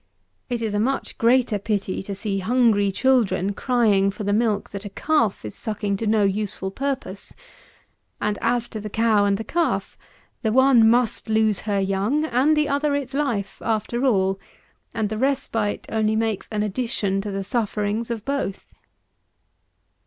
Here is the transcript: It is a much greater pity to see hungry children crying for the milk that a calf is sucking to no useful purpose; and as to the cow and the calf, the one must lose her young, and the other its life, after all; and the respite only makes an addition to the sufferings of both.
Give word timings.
It 0.49 0.63
is 0.63 0.73
a 0.73 0.79
much 0.79 1.19
greater 1.19 1.59
pity 1.59 2.01
to 2.01 2.15
see 2.15 2.39
hungry 2.39 2.91
children 2.91 3.53
crying 3.53 4.09
for 4.09 4.23
the 4.23 4.33
milk 4.33 4.71
that 4.71 4.83
a 4.83 4.89
calf 4.89 5.45
is 5.45 5.53
sucking 5.53 5.95
to 5.97 6.07
no 6.07 6.23
useful 6.23 6.71
purpose; 6.71 7.35
and 8.19 8.35
as 8.41 8.67
to 8.69 8.79
the 8.79 8.89
cow 8.89 9.25
and 9.25 9.37
the 9.37 9.43
calf, 9.43 9.99
the 10.41 10.51
one 10.51 10.89
must 10.89 11.29
lose 11.29 11.59
her 11.69 11.79
young, 11.79 12.25
and 12.25 12.57
the 12.57 12.67
other 12.67 12.95
its 12.95 13.13
life, 13.13 13.61
after 13.63 14.03
all; 14.03 14.39
and 14.91 15.09
the 15.09 15.19
respite 15.19 15.85
only 15.89 16.15
makes 16.15 16.47
an 16.49 16.63
addition 16.63 17.21
to 17.21 17.29
the 17.29 17.43
sufferings 17.43 18.09
of 18.09 18.25
both. 18.25 18.73